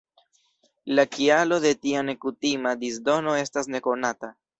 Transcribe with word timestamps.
La 0.99 1.03
kialo 1.15 1.59
de 1.65 1.73
tia 1.83 2.01
nekutima 2.07 2.71
disdono 2.85 3.37
estas 3.43 3.71
nekonata. 3.75 4.33